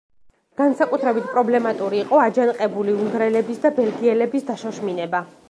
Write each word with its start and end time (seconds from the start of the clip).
განსაკუთრებით 0.61 1.27
პრობლემატური 1.35 1.99
იყო 2.05 2.21
აჯანყებული 2.23 2.97
უნგრელების 3.03 3.63
და 3.67 3.73
ბელგიელების 3.83 4.51
დაშოშმინება. 4.51 5.25